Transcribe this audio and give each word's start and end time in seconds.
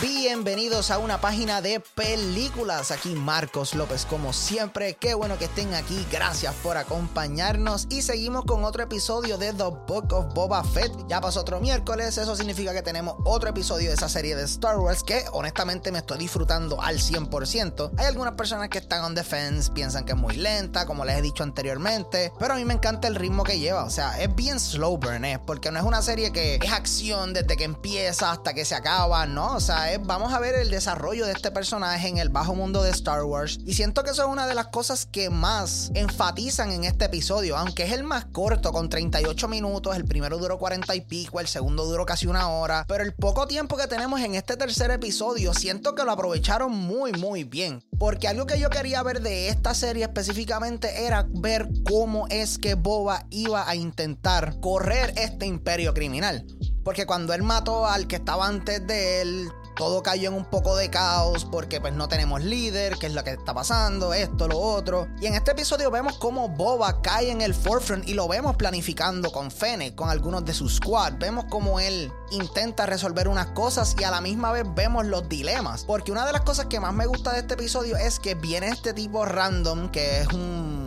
bienvenidos 0.00 0.90
a 0.90 0.98
una 0.98 1.20
página 1.20 1.60
de 1.60 1.80
películas. 1.80 2.90
Aquí 2.90 3.10
Marcos 3.10 3.74
López, 3.74 4.06
como 4.06 4.32
siempre. 4.32 4.94
Qué 4.94 5.14
bueno 5.14 5.36
que 5.36 5.44
estén 5.46 5.74
aquí. 5.74 6.06
Gracias 6.10 6.54
por 6.62 6.76
acompañarnos. 6.76 7.86
Y 7.90 8.02
seguimos 8.02 8.44
con 8.44 8.64
otro 8.64 8.82
episodio 8.82 9.36
de 9.36 9.52
The 9.52 9.64
Book 9.86 10.12
of 10.12 10.32
Boba 10.32 10.64
Fett. 10.64 10.92
Ya 11.08 11.20
pasó 11.20 11.40
otro 11.40 11.60
miércoles. 11.60 12.16
Eso 12.16 12.34
significa 12.36 12.72
que 12.72 12.82
tenemos 12.82 13.16
otro 13.24 13.50
episodio 13.50 13.88
de 13.88 13.96
esa 13.96 14.08
serie 14.08 14.36
de 14.36 14.44
Star 14.44 14.78
Wars 14.78 15.02
que 15.02 15.24
honestamente 15.32 15.92
me 15.92 15.98
estoy 15.98 16.18
disfrutando 16.18 16.80
al 16.80 16.98
100%. 16.98 17.90
Hay 17.98 18.06
algunas 18.06 18.34
personas 18.34 18.70
que 18.70 18.78
están 18.78 19.04
on 19.04 19.14
defense, 19.14 19.70
piensan 19.72 20.04
que 20.04 20.12
es 20.12 20.18
muy 20.18 20.36
lenta, 20.36 20.86
como 20.86 21.04
les 21.04 21.18
he 21.18 21.22
dicho 21.22 21.42
anteriormente. 21.42 22.32
Pero 22.38 22.54
a 22.54 22.56
mí 22.56 22.64
me 22.64 22.74
encanta 22.74 23.08
el 23.08 23.16
ritmo 23.16 23.44
que 23.44 23.58
lleva. 23.58 23.84
O 23.84 23.90
sea, 23.90 24.20
es 24.20 24.34
bien 24.34 24.58
slow 24.58 24.96
burn, 24.96 25.24
¿eh? 25.24 25.40
porque 25.44 25.70
no 25.70 25.78
es 25.78 25.84
una 25.84 26.00
serie 26.00 26.32
que 26.32 26.56
es 26.62 26.72
acción 26.72 27.34
desde 27.34 27.56
que 27.56 27.64
empieza 27.64 28.30
hasta 28.30 28.54
que 28.54 28.64
se 28.64 28.74
acaba, 28.74 29.26
¿no? 29.26 29.54
O 29.54 29.60
sea, 29.60 29.73
vamos 30.00 30.32
a 30.32 30.38
ver 30.38 30.54
el 30.54 30.70
desarrollo 30.70 31.26
de 31.26 31.32
este 31.32 31.50
personaje 31.50 32.08
en 32.08 32.18
el 32.18 32.28
bajo 32.28 32.54
mundo 32.54 32.82
de 32.82 32.90
Star 32.90 33.24
Wars. 33.24 33.58
Y 33.64 33.74
siento 33.74 34.02
que 34.02 34.10
eso 34.10 34.22
es 34.22 34.28
una 34.28 34.46
de 34.46 34.54
las 34.54 34.68
cosas 34.68 35.06
que 35.06 35.30
más 35.30 35.90
enfatizan 35.94 36.70
en 36.70 36.84
este 36.84 37.06
episodio, 37.06 37.56
aunque 37.56 37.84
es 37.84 37.92
el 37.92 38.04
más 38.04 38.24
corto, 38.26 38.72
con 38.72 38.88
38 38.88 39.48
minutos. 39.48 39.96
El 39.96 40.04
primero 40.04 40.38
duró 40.38 40.58
40 40.58 40.94
y 40.94 41.00
pico, 41.02 41.40
el 41.40 41.48
segundo 41.48 41.84
duró 41.84 42.06
casi 42.06 42.26
una 42.26 42.48
hora. 42.48 42.84
Pero 42.88 43.04
el 43.04 43.14
poco 43.14 43.46
tiempo 43.46 43.76
que 43.76 43.86
tenemos 43.86 44.20
en 44.20 44.34
este 44.34 44.56
tercer 44.56 44.90
episodio, 44.90 45.52
siento 45.54 45.94
que 45.94 46.04
lo 46.04 46.12
aprovecharon 46.12 46.72
muy, 46.72 47.12
muy 47.12 47.44
bien. 47.44 47.82
Porque 47.98 48.28
algo 48.28 48.46
que 48.46 48.60
yo 48.60 48.70
quería 48.70 49.02
ver 49.02 49.20
de 49.20 49.48
esta 49.48 49.74
serie 49.74 50.04
específicamente 50.04 51.04
era 51.04 51.26
ver 51.28 51.68
cómo 51.88 52.26
es 52.30 52.58
que 52.58 52.74
Boba 52.74 53.26
iba 53.30 53.68
a 53.68 53.74
intentar 53.74 54.60
correr 54.60 55.12
este 55.16 55.46
imperio 55.46 55.94
criminal. 55.94 56.46
Porque 56.84 57.06
cuando 57.06 57.32
él 57.32 57.42
mató 57.42 57.86
al 57.86 58.06
que 58.06 58.16
estaba 58.16 58.46
antes 58.46 58.86
de 58.86 59.22
él, 59.22 59.48
todo 59.76 60.02
cayó 60.02 60.28
en 60.28 60.34
un 60.34 60.44
poco 60.44 60.76
de 60.76 60.90
caos 60.90 61.44
porque 61.44 61.80
pues 61.80 61.94
no 61.94 62.08
tenemos 62.08 62.42
líder, 62.42 62.96
qué 62.98 63.06
es 63.06 63.14
lo 63.14 63.24
que 63.24 63.30
está 63.30 63.54
pasando, 63.54 64.14
esto, 64.14 64.48
lo 64.48 64.58
otro. 64.58 65.08
Y 65.20 65.26
en 65.26 65.34
este 65.34 65.52
episodio 65.52 65.90
vemos 65.90 66.18
cómo 66.18 66.48
Boba 66.48 67.02
cae 67.02 67.30
en 67.30 67.40
el 67.40 67.54
forefront 67.54 68.08
y 68.08 68.14
lo 68.14 68.28
vemos 68.28 68.56
planificando 68.56 69.30
con 69.32 69.50
Fennec, 69.50 69.94
con 69.94 70.10
algunos 70.10 70.44
de 70.44 70.54
sus 70.54 70.76
squad. 70.76 71.14
Vemos 71.18 71.46
cómo 71.48 71.80
él 71.80 72.12
intenta 72.30 72.86
resolver 72.86 73.28
unas 73.28 73.48
cosas 73.48 73.96
y 73.98 74.04
a 74.04 74.10
la 74.10 74.20
misma 74.20 74.52
vez 74.52 74.64
vemos 74.74 75.06
los 75.06 75.28
dilemas. 75.28 75.84
Porque 75.84 76.12
una 76.12 76.26
de 76.26 76.32
las 76.32 76.42
cosas 76.42 76.66
que 76.66 76.80
más 76.80 76.92
me 76.92 77.06
gusta 77.06 77.32
de 77.32 77.40
este 77.40 77.54
episodio 77.54 77.96
es 77.96 78.18
que 78.18 78.34
viene 78.34 78.68
este 78.68 78.92
tipo 78.92 79.24
random, 79.24 79.90
que 79.90 80.20
es 80.20 80.28
un 80.28 80.83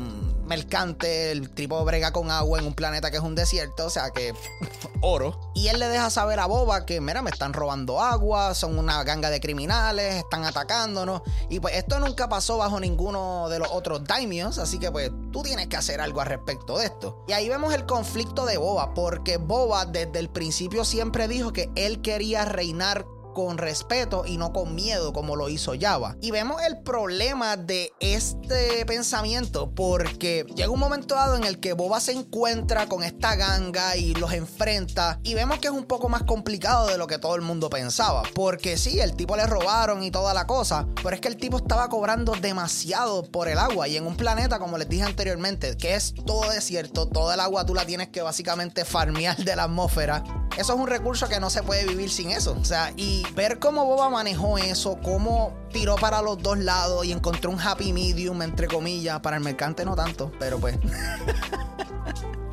mercante, 0.47 1.31
el 1.31 1.49
tipo 1.51 1.83
brega 1.85 2.11
con 2.11 2.31
agua 2.31 2.59
en 2.59 2.65
un 2.65 2.73
planeta 2.73 3.11
que 3.11 3.17
es 3.17 3.23
un 3.23 3.35
desierto, 3.35 3.85
o 3.85 3.89
sea 3.89 4.11
que 4.11 4.33
oro. 5.01 5.51
Y 5.53 5.67
él 5.67 5.79
le 5.79 5.87
deja 5.87 6.09
saber 6.09 6.39
a 6.39 6.45
Boba 6.45 6.85
que, 6.85 7.01
mira, 7.01 7.21
me 7.21 7.29
están 7.29 7.53
robando 7.53 8.01
agua, 8.01 8.53
son 8.55 8.77
una 8.77 9.03
ganga 9.03 9.29
de 9.29 9.39
criminales, 9.39 10.15
están 10.15 10.45
atacándonos. 10.45 11.21
Y 11.49 11.59
pues 11.59 11.75
esto 11.75 11.99
nunca 11.99 12.29
pasó 12.29 12.57
bajo 12.57 12.79
ninguno 12.79 13.49
de 13.49 13.59
los 13.59 13.69
otros 13.71 14.03
daimios, 14.03 14.57
así 14.57 14.79
que 14.79 14.91
pues 14.91 15.11
tú 15.31 15.43
tienes 15.43 15.67
que 15.67 15.77
hacer 15.77 16.01
algo 16.01 16.21
al 16.21 16.27
respecto 16.27 16.77
de 16.77 16.85
esto. 16.85 17.23
Y 17.27 17.33
ahí 17.33 17.49
vemos 17.49 17.73
el 17.73 17.85
conflicto 17.85 18.45
de 18.45 18.57
Boba, 18.57 18.93
porque 18.93 19.37
Boba 19.37 19.85
desde 19.85 20.19
el 20.19 20.29
principio 20.29 20.85
siempre 20.85 21.27
dijo 21.27 21.53
que 21.53 21.69
él 21.75 22.01
quería 22.01 22.45
reinar 22.45 23.05
con 23.37 23.59
respeto 23.59 24.23
y 24.25 24.37
no 24.37 24.51
con 24.51 24.73
miedo 24.73 25.13
como 25.13 25.35
lo 25.35 25.47
hizo 25.47 25.73
Java. 25.79 26.15
Y 26.21 26.31
vemos 26.31 26.59
el 26.63 26.79
problema 26.79 27.55
de 27.55 27.93
este 27.99 28.83
pensamiento 28.87 29.69
porque 29.75 30.43
llega 30.55 30.71
un 30.71 30.79
momento 30.79 31.13
dado 31.13 31.35
en 31.35 31.43
el 31.43 31.59
que 31.59 31.73
Boba 31.73 31.99
se 31.99 32.13
encuentra 32.13 32.87
con 32.87 33.03
esta 33.03 33.35
ganga 33.35 33.95
y 33.95 34.15
los 34.15 34.33
enfrenta 34.33 35.19
y 35.21 35.35
vemos 35.35 35.59
que 35.59 35.67
es 35.67 35.73
un 35.73 35.85
poco 35.85 36.09
más 36.09 36.23
complicado 36.23 36.87
de 36.87 36.97
lo 36.97 37.05
que 37.05 37.19
todo 37.19 37.35
el 37.35 37.43
mundo 37.43 37.69
pensaba. 37.69 38.23
Porque 38.33 38.75
sí, 38.75 38.99
el 38.99 39.15
tipo 39.15 39.35
le 39.35 39.45
robaron 39.45 40.01
y 40.01 40.09
toda 40.09 40.33
la 40.33 40.47
cosa, 40.47 40.87
pero 41.03 41.13
es 41.13 41.21
que 41.21 41.27
el 41.27 41.37
tipo 41.37 41.57
estaba 41.57 41.89
cobrando 41.89 42.33
demasiado 42.41 43.21
por 43.21 43.49
el 43.49 43.59
agua 43.59 43.87
y 43.87 43.97
en 43.97 44.07
un 44.07 44.17
planeta, 44.17 44.57
como 44.57 44.79
les 44.79 44.89
dije 44.89 45.03
anteriormente, 45.03 45.77
que 45.77 45.93
es 45.93 46.15
todo 46.25 46.49
desierto, 46.49 47.07
toda 47.07 47.35
el 47.35 47.39
agua 47.41 47.67
tú 47.67 47.75
la 47.75 47.85
tienes 47.85 48.09
que 48.09 48.23
básicamente 48.23 48.83
farmear 48.83 49.37
de 49.37 49.55
la 49.55 49.65
atmósfera. 49.65 50.23
Eso 50.57 50.73
es 50.73 50.79
un 50.79 50.87
recurso 50.87 51.29
que 51.29 51.39
no 51.39 51.49
se 51.49 51.61
puede 51.61 51.85
vivir 51.85 52.09
sin 52.09 52.31
eso. 52.31 52.57
O 52.59 52.65
sea, 52.65 52.91
y 52.97 53.25
ver 53.35 53.59
cómo 53.59 53.85
Boba 53.85 54.09
manejó 54.09 54.57
eso, 54.57 54.97
cómo 55.03 55.53
tiró 55.71 55.95
para 55.95 56.21
los 56.21 56.41
dos 56.41 56.57
lados 56.57 57.05
y 57.05 57.11
encontró 57.11 57.51
un 57.51 57.59
happy 57.59 57.93
medium, 57.93 58.41
entre 58.41 58.67
comillas, 58.67 59.19
para 59.19 59.37
el 59.37 59.43
mercante 59.43 59.85
no 59.85 59.95
tanto, 59.95 60.31
pero 60.39 60.59
pues. 60.59 60.77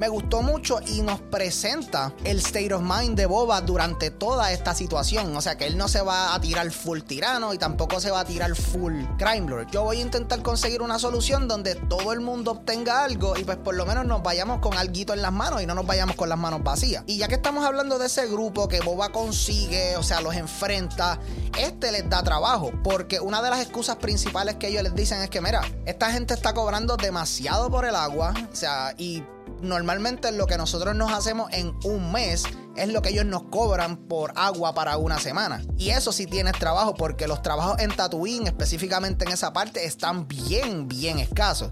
me 0.00 0.08
gustó 0.08 0.40
mucho 0.40 0.80
y 0.86 1.02
nos 1.02 1.20
presenta 1.20 2.14
el 2.24 2.38
state 2.38 2.72
of 2.72 2.80
mind 2.80 3.18
de 3.18 3.26
Boba 3.26 3.60
durante 3.60 4.10
toda 4.10 4.50
esta 4.50 4.74
situación. 4.74 5.36
O 5.36 5.42
sea 5.42 5.58
que 5.58 5.66
él 5.66 5.76
no 5.76 5.88
se 5.88 6.00
va 6.00 6.34
a 6.34 6.40
tirar 6.40 6.70
full 6.70 7.00
tirano 7.02 7.52
y 7.52 7.58
tampoco 7.58 8.00
se 8.00 8.10
va 8.10 8.20
a 8.20 8.24
tirar 8.24 8.56
full 8.56 8.94
crime 9.18 9.46
lord. 9.46 9.68
Yo 9.70 9.82
voy 9.84 9.98
a 9.98 10.00
intentar 10.00 10.42
conseguir 10.42 10.80
una 10.80 10.98
solución 10.98 11.48
donde 11.48 11.74
todo 11.74 12.14
el 12.14 12.20
mundo 12.20 12.52
obtenga 12.52 13.04
algo 13.04 13.36
y 13.36 13.44
pues 13.44 13.58
por 13.58 13.74
lo 13.74 13.84
menos 13.84 14.06
nos 14.06 14.22
vayamos 14.22 14.60
con 14.60 14.76
algo 14.78 14.90
en 14.90 15.22
las 15.22 15.32
manos 15.32 15.62
y 15.62 15.66
no 15.66 15.74
nos 15.74 15.86
vayamos 15.86 16.16
con 16.16 16.30
las 16.30 16.38
manos 16.38 16.62
vacías. 16.62 17.04
Y 17.06 17.18
ya 17.18 17.28
que 17.28 17.34
estamos 17.34 17.64
hablando 17.66 17.98
de 17.98 18.06
ese 18.06 18.26
grupo 18.26 18.68
que 18.68 18.80
Boba 18.80 19.12
consigue, 19.12 19.96
o 19.96 20.02
sea, 20.02 20.22
los 20.22 20.34
enfrenta, 20.34 21.20
este 21.58 21.92
les 21.92 22.08
da 22.08 22.22
trabajo 22.22 22.72
porque 22.82 23.20
una 23.20 23.42
de 23.42 23.50
las 23.50 23.60
excusas 23.60 23.96
principales 23.96 24.56
que 24.56 24.68
ellos 24.68 24.82
les 24.82 24.94
dicen 24.94 25.20
es 25.20 25.28
que 25.28 25.42
mira, 25.42 25.60
esta 25.84 26.10
gente 26.10 26.32
está 26.32 26.54
cobrando 26.54 26.96
demasiado 26.96 27.70
por 27.70 27.84
el 27.84 27.94
agua, 27.94 28.32
o 28.50 28.56
sea, 28.56 28.94
y 28.96 29.22
normalmente 29.60 30.32
lo 30.32 30.46
que 30.46 30.56
nosotros 30.56 30.94
nos 30.94 31.12
hacemos 31.12 31.52
en 31.52 31.74
un 31.84 32.12
mes 32.12 32.44
es 32.76 32.88
lo 32.88 33.02
que 33.02 33.10
ellos 33.10 33.26
nos 33.26 33.44
cobran 33.44 33.96
por 33.96 34.32
agua 34.36 34.74
para 34.74 34.96
una 34.96 35.18
semana. 35.18 35.62
Y 35.76 35.90
eso 35.90 36.12
sí 36.12 36.26
tienes 36.26 36.58
trabajo, 36.58 36.94
porque 36.94 37.28
los 37.28 37.42
trabajos 37.42 37.78
en 37.80 37.94
Tatooine, 37.94 38.46
específicamente 38.46 39.24
en 39.24 39.32
esa 39.32 39.52
parte, 39.52 39.84
están 39.84 40.26
bien, 40.26 40.88
bien 40.88 41.18
escasos. 41.18 41.70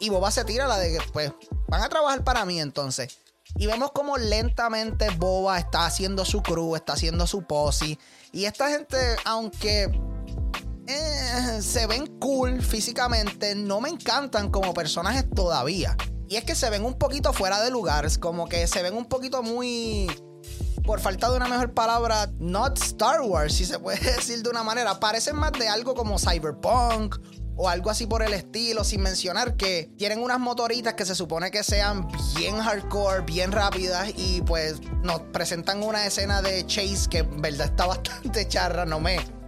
Y 0.00 0.10
Boba 0.10 0.30
se 0.30 0.44
tira 0.44 0.66
la 0.66 0.78
de 0.78 0.92
que, 0.92 1.04
pues, 1.12 1.32
van 1.68 1.82
a 1.82 1.88
trabajar 1.88 2.24
para 2.24 2.44
mí 2.44 2.60
entonces. 2.60 3.18
Y 3.56 3.66
vemos 3.66 3.92
como 3.92 4.18
lentamente 4.18 5.10
Boba 5.10 5.58
está 5.58 5.86
haciendo 5.86 6.24
su 6.24 6.42
crew, 6.42 6.74
está 6.76 6.94
haciendo 6.94 7.26
su 7.26 7.42
posi. 7.44 7.98
Y 8.32 8.46
esta 8.46 8.68
gente, 8.68 8.96
aunque 9.24 9.90
eh, 10.86 11.62
se 11.62 11.86
ven 11.86 12.18
cool 12.18 12.60
físicamente, 12.60 13.54
no 13.54 13.80
me 13.80 13.88
encantan 13.88 14.50
como 14.50 14.74
personajes 14.74 15.24
todavía. 15.34 15.96
Y 16.34 16.36
es 16.36 16.42
que 16.42 16.56
se 16.56 16.68
ven 16.68 16.84
un 16.84 16.94
poquito 16.94 17.32
fuera 17.32 17.62
de 17.62 17.70
lugar, 17.70 18.08
como 18.18 18.48
que 18.48 18.66
se 18.66 18.82
ven 18.82 18.96
un 18.96 19.04
poquito 19.04 19.44
muy 19.44 20.10
por 20.82 20.98
falta 20.98 21.30
de 21.30 21.36
una 21.36 21.46
mejor 21.46 21.74
palabra, 21.74 22.28
not 22.40 22.76
Star 22.76 23.20
Wars, 23.20 23.54
si 23.54 23.64
se 23.64 23.78
puede 23.78 24.00
decir 24.16 24.42
de 24.42 24.50
una 24.50 24.64
manera. 24.64 24.98
Parecen 24.98 25.36
más 25.36 25.52
de 25.52 25.68
algo 25.68 25.94
como 25.94 26.18
Cyberpunk 26.18 27.18
o 27.54 27.68
algo 27.68 27.88
así 27.88 28.06
por 28.06 28.24
el 28.24 28.34
estilo, 28.34 28.82
sin 28.82 29.02
mencionar 29.02 29.56
que 29.56 29.92
tienen 29.96 30.18
unas 30.18 30.40
motoritas 30.40 30.94
que 30.94 31.04
se 31.04 31.14
supone 31.14 31.52
que 31.52 31.62
sean 31.62 32.08
bien 32.34 32.58
hardcore, 32.58 33.20
bien 33.20 33.52
rápidas 33.52 34.08
y 34.16 34.42
pues 34.42 34.80
nos 35.04 35.20
presentan 35.32 35.84
una 35.84 36.04
escena 36.04 36.42
de 36.42 36.66
chase 36.66 37.08
que 37.08 37.18
en 37.18 37.42
verdad 37.42 37.66
está 37.66 37.86
bastante 37.86 38.48
charra, 38.48 38.84
no 38.84 38.98
me... 38.98 39.43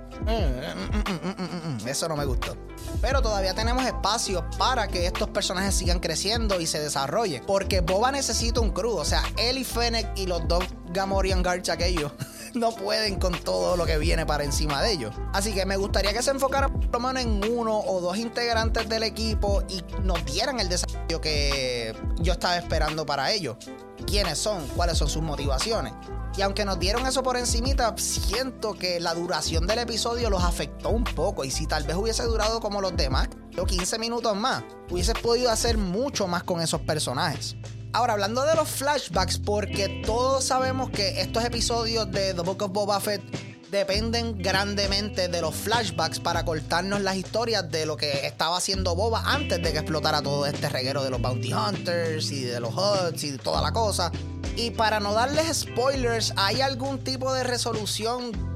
Eso 1.87 2.09
no 2.09 2.17
me 2.17 2.25
gustó. 2.25 2.57
Pero 3.01 3.23
todavía 3.23 3.55
tenemos 3.55 3.85
espacio 3.85 4.45
para 4.59 4.89
que 4.89 5.07
estos 5.07 5.29
personajes 5.29 5.75
sigan 5.75 6.01
creciendo 6.01 6.61
y 6.61 6.67
se 6.67 6.81
desarrollen. 6.81 7.45
Porque 7.47 7.81
Boba 7.81 8.13
necesita 8.13 8.61
un 8.61 8.71
crew. 8.71 8.97
O 8.97 9.05
sea, 9.05 9.23
él 9.39 9.59
y 9.59 9.65
Fennec 9.65 10.17
y 10.17 10.27
los 10.27 10.47
dos 10.49 10.65
Gamorian 10.93 11.43
Guards 11.43 11.69
aquellos 11.69 12.13
no 12.57 12.73
pueden 12.73 13.19
con 13.19 13.33
todo 13.39 13.77
lo 13.77 13.87
que 13.87 13.99
viene 13.99 14.27
para 14.27 14.45
encima 14.45 14.83
de 14.83 14.93
ellos. 14.93 15.15
Así 15.33 15.53
que 15.53 15.67
me 15.67 15.77
gustaría 15.77 16.13
que 16.13 16.23
se 16.23 16.31
enfocaran 16.31 16.73
por 16.73 16.93
lo 16.93 17.01
menos 17.01 17.23
en 17.23 17.53
uno 17.53 17.79
o 17.79 18.01
dos 18.01 18.17
integrantes 18.17 18.89
del 18.89 19.03
equipo 19.03 19.63
y 19.69 19.83
nos 20.03 20.25
dieran 20.25 20.61
el 20.61 20.69
desarrollo 20.69 21.21
que 21.21 21.95
yo 22.17 22.33
estaba 22.33 22.57
esperando 22.57 23.07
para 23.07 23.33
ellos. 23.33 23.57
¿Quiénes 24.07 24.39
son? 24.39 24.67
¿Cuáles 24.69 24.99
son 24.99 25.09
sus 25.09 25.23
motivaciones? 25.23 25.93
Y 26.37 26.43
aunque 26.43 26.67
nos 26.67 26.79
dieron 26.79 27.07
eso 27.07 27.23
por 27.23 27.37
encimita, 27.39 27.95
siento 27.97 28.75
que 28.75 29.01
la 29.01 29.15
duración 29.15 29.67
del 29.67 29.79
episodio 29.79 30.29
los 30.29 30.45
afectó 30.45 30.91
un 30.91 31.05
poco. 31.05 31.45
Y 31.45 31.51
si 31.51 31.67
tal 31.67 31.85
vez 31.85 31.97
hubiese 31.97 32.25
durado 32.25 32.61
como 32.61 32.83
los 32.83 32.95
demás, 32.95 33.29
o 33.59 33.65
15 33.65 33.99
minutos 33.99 34.37
más, 34.37 34.63
hubieses 34.91 35.19
podido 35.19 35.51
hacer 35.51 35.79
mucho 35.79 36.27
más 36.27 36.43
con 36.43 36.61
esos 36.61 36.83
personajes. 36.83 37.57
Ahora, 37.93 38.15
hablando 38.15 38.45
de 38.45 38.55
los 38.55 38.69
flashbacks, 38.69 39.39
porque 39.39 40.03
todos 40.05 40.45
sabemos 40.45 40.91
que 40.91 41.21
estos 41.21 41.45
episodios 41.45 42.11
de 42.11 42.35
The 42.35 42.43
Book 42.43 42.63
of 42.63 42.73
Boba 42.73 43.01
Fett 43.01 43.23
dependen 43.71 44.41
grandemente 44.41 45.29
de 45.29 45.41
los 45.41 45.55
flashbacks 45.55 46.21
para 46.21 46.45
cortarnos 46.45 47.01
las 47.01 47.17
historias 47.17 47.71
de 47.71 47.87
lo 47.87 47.97
que 47.97 48.27
estaba 48.27 48.57
haciendo 48.57 48.95
Boba 48.95 49.23
antes 49.27 49.63
de 49.63 49.73
que 49.73 49.79
explotara 49.79 50.23
todo 50.23 50.47
este 50.47 50.69
reguero 50.69 51.03
de 51.03 51.11
los 51.11 51.21
Bounty 51.21 51.53
Hunters 51.53 52.31
y 52.31 52.45
de 52.45 52.61
los 52.61 52.75
Huts 52.75 53.25
y 53.25 53.37
toda 53.39 53.63
la 53.63 53.73
cosa. 53.73 54.13
Y 54.57 54.71
para 54.71 55.01
no 55.01 55.13
darles 55.13 55.59
spoilers, 55.59 56.33
¿hay 56.37 56.61
algún 56.61 56.99
tipo 57.03 57.33
de 57.33 57.45
resolución 57.45 58.56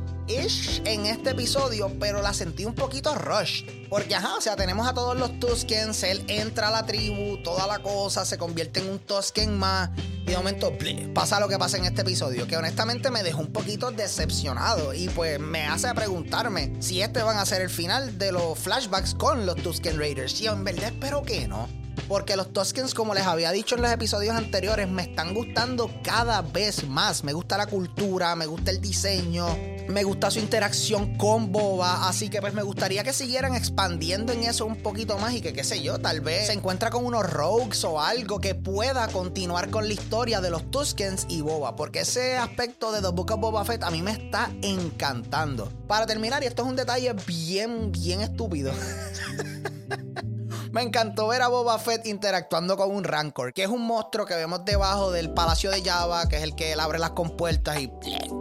en 0.84 1.06
este 1.06 1.30
episodio, 1.30 1.90
pero 1.98 2.22
la 2.22 2.32
sentí 2.32 2.64
un 2.64 2.74
poquito 2.74 3.14
rush. 3.16 3.64
Porque, 3.88 4.14
ajá, 4.14 4.36
o 4.36 4.40
sea, 4.40 4.54
tenemos 4.54 4.86
a 4.86 4.94
todos 4.94 5.18
los 5.18 5.40
Tuskens, 5.40 6.04
él 6.04 6.24
entra 6.28 6.68
a 6.68 6.70
la 6.70 6.86
tribu, 6.86 7.42
toda 7.42 7.66
la 7.66 7.80
cosa, 7.80 8.24
se 8.24 8.38
convierte 8.38 8.78
en 8.78 8.90
un 8.90 8.98
Tusken 9.00 9.58
más. 9.58 9.90
Y 9.98 10.26
de 10.26 10.36
momento, 10.36 10.72
pasa 11.12 11.40
lo 11.40 11.48
que 11.48 11.58
pasa 11.58 11.78
en 11.78 11.84
este 11.84 12.02
episodio, 12.02 12.46
que 12.46 12.56
honestamente 12.56 13.10
me 13.10 13.24
dejó 13.24 13.40
un 13.40 13.52
poquito 13.52 13.90
decepcionado. 13.90 14.94
Y 14.94 15.08
pues 15.08 15.40
me 15.40 15.66
hace 15.66 15.92
preguntarme 15.94 16.76
si 16.78 17.02
este 17.02 17.22
van 17.22 17.38
a 17.38 17.44
ser 17.44 17.62
el 17.62 17.70
final 17.70 18.16
de 18.16 18.30
los 18.30 18.56
flashbacks 18.56 19.14
con 19.14 19.46
los 19.46 19.56
Tusken 19.56 19.98
Raiders. 19.98 20.40
Y 20.40 20.46
en 20.46 20.62
verdad 20.62 20.84
espero 20.84 21.22
que 21.22 21.48
no. 21.48 21.68
Porque 22.08 22.36
los 22.36 22.52
Tuskens, 22.52 22.94
como 22.94 23.14
les 23.14 23.24
había 23.24 23.52
dicho 23.52 23.76
en 23.76 23.82
los 23.82 23.90
episodios 23.92 24.34
anteriores, 24.34 24.88
me 24.88 25.02
están 25.02 25.34
gustando 25.34 25.90
cada 26.02 26.42
vez 26.42 26.86
más. 26.88 27.24
Me 27.24 27.32
gusta 27.32 27.56
la 27.56 27.66
cultura, 27.66 28.34
me 28.34 28.46
gusta 28.46 28.70
el 28.70 28.80
diseño, 28.80 29.46
me 29.90 30.04
gusta 30.04 30.30
su 30.30 30.38
interacción 30.38 31.16
con 31.16 31.52
Boba. 31.52 32.08
Así 32.08 32.28
que 32.28 32.40
pues 32.40 32.54
me 32.54 32.62
gustaría 32.62 33.02
que 33.02 33.12
siguieran 33.12 33.54
expandiendo 33.54 34.32
en 34.32 34.44
eso 34.44 34.66
un 34.66 34.76
poquito 34.76 35.18
más 35.18 35.34
y 35.34 35.40
que 35.40 35.52
qué 35.52 35.64
sé 35.64 35.82
yo, 35.82 35.98
tal 35.98 36.20
vez 36.20 36.46
se 36.46 36.52
encuentra 36.52 36.90
con 36.90 37.04
unos 37.04 37.28
rogues 37.30 37.84
o 37.84 38.00
algo 38.00 38.40
que 38.40 38.54
pueda 38.54 39.08
continuar 39.08 39.70
con 39.70 39.86
la 39.86 39.94
historia 39.94 40.40
de 40.40 40.50
los 40.50 40.70
Tuskens 40.70 41.26
y 41.28 41.40
Boba. 41.42 41.76
Porque 41.76 42.00
ese 42.00 42.36
aspecto 42.36 42.92
de 42.92 43.00
The 43.00 43.08
Book 43.08 43.32
of 43.32 43.40
Boba 43.40 43.64
Fett 43.64 43.82
a 43.82 43.90
mí 43.90 44.02
me 44.02 44.12
está 44.12 44.50
encantando. 44.62 45.70
Para 45.86 46.06
terminar, 46.06 46.42
y 46.42 46.46
esto 46.46 46.62
es 46.62 46.68
un 46.68 46.76
detalle 46.76 47.14
bien, 47.26 47.92
bien 47.92 48.20
estúpido. 48.20 48.72
Me 50.72 50.82
encantó 50.82 51.26
ver 51.26 51.42
a 51.42 51.48
Boba 51.48 51.78
Fett 51.78 52.06
interactuando 52.06 52.76
con 52.76 52.94
un 52.94 53.02
Rancor, 53.02 53.52
que 53.52 53.64
es 53.64 53.68
un 53.68 53.82
monstruo 53.82 54.24
que 54.24 54.36
vemos 54.36 54.64
debajo 54.64 55.10
del 55.10 55.32
Palacio 55.32 55.68
de 55.70 55.82
Java, 55.82 56.28
que 56.28 56.36
es 56.36 56.44
el 56.44 56.54
que 56.54 56.74
abre 56.74 57.00
las 57.00 57.10
compuertas 57.10 57.80
y 57.80 57.90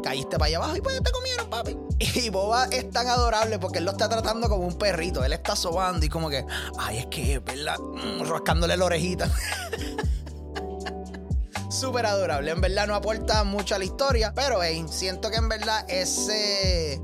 caíste 0.04 0.38
para 0.38 0.46
allá 0.46 0.58
abajo 0.58 0.76
y 0.76 0.82
pues 0.82 1.02
te 1.02 1.12
comieron, 1.12 1.50
papi. 1.50 1.78
Y 2.00 2.30
Boba 2.30 2.66
es 2.66 2.90
tan 2.92 3.08
adorable 3.08 3.58
porque 3.58 3.80
él 3.80 3.86
lo 3.86 3.92
está 3.92 4.08
tratando 4.08 4.48
como 4.48 4.68
un 4.68 4.78
perrito. 4.78 5.24
Él 5.24 5.34
está 5.34 5.56
sobando 5.56 6.06
y 6.06 6.10
como 6.10 6.30
que, 6.30 6.46
ay, 6.78 7.00
es 7.00 7.08
que, 7.08 7.40
¿verdad? 7.40 7.80
Mm, 7.80 8.22
rascándole 8.24 8.78
la 8.78 8.86
orejita. 8.86 9.28
Súper 11.70 12.06
adorable. 12.06 12.52
En 12.52 12.62
verdad 12.62 12.88
no 12.88 12.96
aporta 12.96 13.44
mucho 13.44 13.76
a 13.76 13.80
la 13.80 13.86
historia, 13.86 14.34
pero 14.36 14.64
hey, 14.64 14.86
siento 14.90 15.30
que 15.30 15.38
en 15.38 15.50
verdad 15.50 15.86
ese 15.88 17.02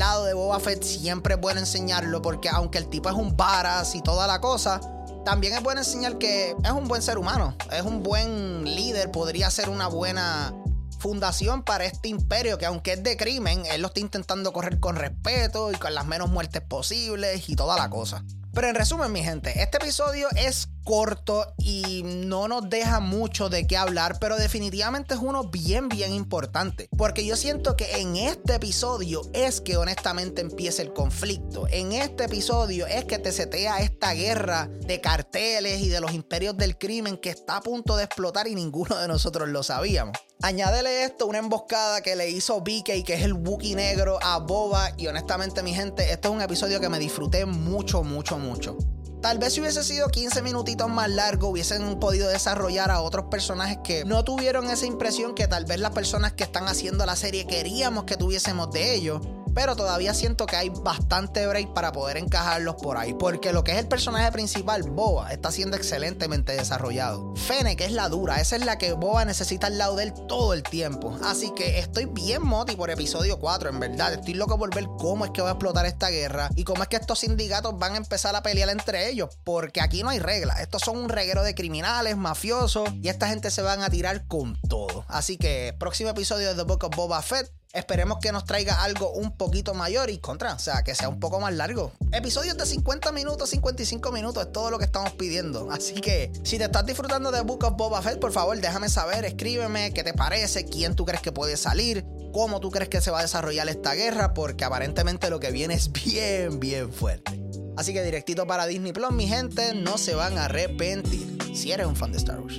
lado 0.00 0.24
de 0.24 0.32
Boba 0.32 0.58
Fett 0.58 0.82
siempre 0.82 1.34
es 1.34 1.40
bueno 1.40 1.60
enseñarlo 1.60 2.22
porque 2.22 2.48
aunque 2.48 2.78
el 2.78 2.88
tipo 2.88 3.10
es 3.10 3.14
un 3.14 3.36
varas 3.36 3.94
y 3.94 4.00
toda 4.00 4.26
la 4.26 4.40
cosa, 4.40 4.80
también 5.26 5.52
es 5.52 5.62
bueno 5.62 5.82
enseñar 5.82 6.16
que 6.16 6.56
es 6.64 6.70
un 6.70 6.88
buen 6.88 7.02
ser 7.02 7.18
humano, 7.18 7.54
es 7.70 7.82
un 7.82 8.02
buen 8.02 8.64
líder, 8.64 9.10
podría 9.10 9.50
ser 9.50 9.68
una 9.68 9.88
buena 9.88 10.54
fundación 10.98 11.62
para 11.62 11.84
este 11.84 12.08
imperio 12.08 12.56
que 12.56 12.64
aunque 12.64 12.94
es 12.94 13.02
de 13.02 13.18
crimen, 13.18 13.66
él 13.66 13.82
lo 13.82 13.88
está 13.88 14.00
intentando 14.00 14.54
correr 14.54 14.80
con 14.80 14.96
respeto 14.96 15.70
y 15.70 15.76
con 15.76 15.94
las 15.94 16.06
menos 16.06 16.30
muertes 16.30 16.62
posibles 16.62 17.50
y 17.50 17.54
toda 17.54 17.76
la 17.76 17.90
cosa. 17.90 18.24
Pero 18.54 18.68
en 18.68 18.74
resumen, 18.74 19.12
mi 19.12 19.22
gente, 19.22 19.62
este 19.62 19.76
episodio 19.76 20.28
es 20.34 20.68
corto 20.90 21.54
y 21.56 22.02
no 22.02 22.48
nos 22.48 22.68
deja 22.68 22.98
mucho 22.98 23.48
de 23.48 23.64
qué 23.64 23.76
hablar, 23.76 24.18
pero 24.18 24.36
definitivamente 24.36 25.14
es 25.14 25.20
uno 25.22 25.44
bien, 25.44 25.88
bien 25.88 26.12
importante. 26.12 26.88
Porque 26.98 27.24
yo 27.24 27.36
siento 27.36 27.76
que 27.76 27.98
en 27.98 28.16
este 28.16 28.56
episodio 28.56 29.22
es 29.32 29.60
que 29.60 29.76
honestamente 29.76 30.40
empieza 30.40 30.82
el 30.82 30.92
conflicto. 30.92 31.68
En 31.70 31.92
este 31.92 32.24
episodio 32.24 32.88
es 32.88 33.04
que 33.04 33.20
te 33.20 33.30
setea 33.30 33.78
esta 33.78 34.14
guerra 34.14 34.68
de 34.80 35.00
carteles 35.00 35.80
y 35.80 35.90
de 35.90 36.00
los 36.00 36.12
imperios 36.12 36.56
del 36.56 36.76
crimen 36.76 37.18
que 37.18 37.30
está 37.30 37.58
a 37.58 37.62
punto 37.62 37.96
de 37.96 38.02
explotar 38.02 38.48
y 38.48 38.56
ninguno 38.56 38.98
de 38.98 39.06
nosotros 39.06 39.48
lo 39.48 39.62
sabíamos. 39.62 40.18
Añádele 40.42 41.04
esto, 41.04 41.28
una 41.28 41.38
emboscada 41.38 42.00
que 42.00 42.16
le 42.16 42.30
hizo 42.30 42.62
BK, 42.62 43.04
que 43.06 43.14
es 43.14 43.22
el 43.22 43.34
Wookiee 43.34 43.76
negro, 43.76 44.18
a 44.22 44.38
Boba. 44.38 44.90
Y 44.98 45.06
honestamente, 45.06 45.62
mi 45.62 45.72
gente, 45.72 46.10
este 46.10 46.26
es 46.26 46.34
un 46.34 46.42
episodio 46.42 46.80
que 46.80 46.88
me 46.88 46.98
disfruté 46.98 47.46
mucho, 47.46 48.02
mucho, 48.02 48.38
mucho. 48.38 48.76
Tal 49.20 49.38
vez 49.38 49.52
si 49.52 49.60
hubiese 49.60 49.84
sido 49.84 50.08
15 50.08 50.40
minutitos 50.40 50.88
más 50.88 51.10
largo, 51.10 51.48
hubiesen 51.48 52.00
podido 52.00 52.28
desarrollar 52.28 52.90
a 52.90 53.02
otros 53.02 53.26
personajes 53.26 53.78
que 53.84 54.06
no 54.06 54.24
tuvieron 54.24 54.70
esa 54.70 54.86
impresión 54.86 55.34
que 55.34 55.46
tal 55.46 55.66
vez 55.66 55.78
las 55.78 55.90
personas 55.90 56.32
que 56.32 56.44
están 56.44 56.68
haciendo 56.68 57.04
la 57.04 57.16
serie 57.16 57.46
queríamos 57.46 58.04
que 58.04 58.16
tuviésemos 58.16 58.70
de 58.70 58.94
ellos 58.94 59.20
pero 59.54 59.76
todavía 59.76 60.14
siento 60.14 60.46
que 60.46 60.56
hay 60.56 60.68
bastante 60.68 61.46
break 61.46 61.72
para 61.72 61.92
poder 61.92 62.16
encajarlos 62.16 62.76
por 62.76 62.96
ahí, 62.96 63.14
porque 63.14 63.52
lo 63.52 63.64
que 63.64 63.72
es 63.72 63.78
el 63.78 63.88
personaje 63.88 64.30
principal, 64.32 64.82
Boba, 64.82 65.32
está 65.32 65.50
siendo 65.50 65.76
excelentemente 65.76 66.52
desarrollado. 66.52 67.34
Fene, 67.36 67.76
que 67.76 67.84
es 67.84 67.92
la 67.92 68.08
dura, 68.08 68.40
esa 68.40 68.56
es 68.56 68.64
la 68.64 68.78
que 68.78 68.92
Boba 68.92 69.24
necesita 69.24 69.66
al 69.68 69.78
lado 69.78 69.96
de 69.96 70.04
él 70.04 70.14
todo 70.28 70.54
el 70.54 70.62
tiempo. 70.62 71.16
Así 71.24 71.52
que 71.54 71.78
estoy 71.78 72.06
bien 72.06 72.42
moti 72.42 72.76
por 72.76 72.90
episodio 72.90 73.38
4, 73.38 73.70
en 73.70 73.80
verdad. 73.80 74.14
Estoy 74.14 74.34
loco 74.34 74.58
por 74.58 74.74
ver 74.74 74.86
cómo 74.98 75.24
es 75.24 75.30
que 75.30 75.42
va 75.42 75.48
a 75.48 75.52
explotar 75.52 75.86
esta 75.86 76.10
guerra 76.10 76.50
y 76.56 76.64
cómo 76.64 76.82
es 76.82 76.88
que 76.88 76.96
estos 76.96 77.20
sindicatos 77.20 77.78
van 77.78 77.94
a 77.94 77.98
empezar 77.98 78.34
a 78.36 78.42
pelear 78.42 78.68
entre 78.70 79.08
ellos, 79.08 79.30
porque 79.44 79.80
aquí 79.80 80.02
no 80.02 80.10
hay 80.10 80.18
reglas. 80.18 80.60
Estos 80.60 80.82
son 80.82 80.96
un 80.96 81.08
reguero 81.08 81.42
de 81.42 81.54
criminales, 81.54 82.16
mafiosos, 82.16 82.88
y 83.02 83.08
esta 83.08 83.28
gente 83.28 83.50
se 83.50 83.62
van 83.62 83.82
a 83.82 83.90
tirar 83.90 84.26
con 84.26 84.60
todo. 84.68 85.04
Así 85.08 85.36
que 85.36 85.74
próximo 85.78 86.10
episodio 86.10 86.48
de 86.48 86.54
The 86.54 86.62
Book 86.62 86.84
of 86.84 86.96
Boba 86.96 87.22
Fett 87.22 87.59
Esperemos 87.72 88.18
que 88.18 88.32
nos 88.32 88.44
traiga 88.44 88.82
algo 88.82 89.12
un 89.12 89.30
poquito 89.36 89.74
mayor 89.74 90.10
y 90.10 90.18
contra, 90.18 90.54
o 90.54 90.58
sea, 90.58 90.82
que 90.82 90.96
sea 90.96 91.08
un 91.08 91.20
poco 91.20 91.38
más 91.38 91.54
largo. 91.54 91.92
Episodios 92.10 92.56
de 92.56 92.66
50 92.66 93.12
minutos, 93.12 93.48
55 93.50 94.10
minutos 94.10 94.46
es 94.46 94.52
todo 94.52 94.72
lo 94.72 94.78
que 94.78 94.86
estamos 94.86 95.12
pidiendo. 95.12 95.70
Así 95.70 95.94
que 95.94 96.32
si 96.42 96.58
te 96.58 96.64
estás 96.64 96.84
disfrutando 96.84 97.30
de 97.30 97.42
Book 97.42 97.62
of 97.62 97.76
Boba 97.76 98.02
Fett, 98.02 98.18
por 98.18 98.32
favor, 98.32 98.58
déjame 98.60 98.88
saber, 98.88 99.24
escríbeme 99.24 99.92
qué 99.94 100.02
te 100.02 100.12
parece, 100.12 100.64
quién 100.64 100.96
tú 100.96 101.04
crees 101.04 101.22
que 101.22 101.30
puede 101.30 101.56
salir, 101.56 102.04
cómo 102.32 102.58
tú 102.58 102.72
crees 102.72 102.88
que 102.88 103.00
se 103.00 103.12
va 103.12 103.20
a 103.20 103.22
desarrollar 103.22 103.68
esta 103.68 103.94
guerra, 103.94 104.34
porque 104.34 104.64
aparentemente 104.64 105.30
lo 105.30 105.38
que 105.38 105.52
viene 105.52 105.74
es 105.74 105.92
bien, 105.92 106.58
bien 106.58 106.92
fuerte. 106.92 107.40
Así 107.76 107.92
que 107.92 108.02
directito 108.02 108.48
para 108.48 108.66
Disney 108.66 108.92
Plus, 108.92 109.12
mi 109.12 109.28
gente, 109.28 109.74
no 109.74 109.96
se 109.96 110.16
van 110.16 110.38
a 110.38 110.46
arrepentir 110.46 111.38
si 111.54 111.70
eres 111.70 111.86
un 111.86 111.94
fan 111.94 112.10
de 112.10 112.18
Star 112.18 112.40
Wars. 112.40 112.58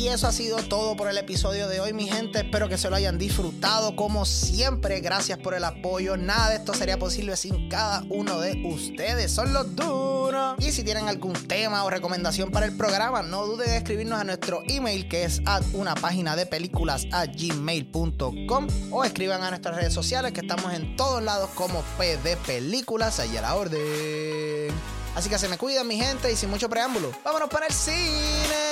Y 0.00 0.08
eso 0.08 0.26
ha 0.26 0.32
sido 0.32 0.56
todo 0.56 0.96
por 0.96 1.08
el 1.08 1.18
episodio 1.18 1.68
de 1.68 1.78
hoy, 1.78 1.92
mi 1.92 2.08
gente. 2.08 2.38
Espero 2.38 2.70
que 2.70 2.78
se 2.78 2.88
lo 2.88 2.96
hayan 2.96 3.18
disfrutado. 3.18 3.96
Como 3.96 4.24
siempre, 4.24 5.00
gracias 5.00 5.36
por 5.36 5.52
el 5.52 5.62
apoyo. 5.62 6.16
Nada 6.16 6.48
de 6.48 6.56
esto 6.56 6.72
sería 6.72 6.98
posible 6.98 7.36
sin 7.36 7.68
cada 7.68 8.02
uno 8.08 8.40
de 8.40 8.62
ustedes. 8.64 9.30
Son 9.30 9.52
los 9.52 9.76
duros. 9.76 10.54
Y 10.58 10.72
si 10.72 10.84
tienen 10.84 11.06
algún 11.06 11.34
tema 11.34 11.84
o 11.84 11.90
recomendación 11.90 12.50
para 12.50 12.64
el 12.64 12.74
programa, 12.74 13.20
no 13.20 13.44
duden 13.44 13.68
en 13.68 13.76
escribirnos 13.76 14.18
a 14.18 14.24
nuestro 14.24 14.62
email 14.68 15.06
que 15.06 15.24
es 15.24 15.42
a 15.44 15.60
una 15.74 15.94
página 15.94 16.34
de 16.34 16.46
películas 16.46 17.06
a 17.12 17.26
gmail.com 17.26 18.68
o 18.90 19.04
escriban 19.04 19.42
a 19.42 19.50
nuestras 19.50 19.76
redes 19.76 19.92
sociales 19.92 20.32
que 20.32 20.40
estamos 20.40 20.72
en 20.72 20.96
todos 20.96 21.22
lados 21.22 21.50
como 21.54 21.82
PD 21.98 22.38
Películas. 22.46 23.20
Allá 23.20 23.40
a 23.40 23.42
la 23.42 23.54
orden. 23.54 24.72
Así 25.14 25.28
que 25.28 25.36
se 25.36 25.48
me 25.48 25.58
cuidan, 25.58 25.86
mi 25.86 25.96
gente, 25.98 26.32
y 26.32 26.36
sin 26.36 26.48
mucho 26.48 26.70
preámbulo, 26.70 27.12
vámonos 27.22 27.50
para 27.50 27.66
el 27.66 27.74
cine. 27.74 28.69